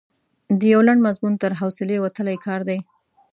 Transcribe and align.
د 0.59 0.61
یو 0.73 0.81
لنډ 0.87 0.99
مضمون 1.07 1.33
تر 1.43 1.51
حوصلې 1.59 1.97
وتلی 1.99 2.37
کار 2.45 2.61
دی. 2.69 2.79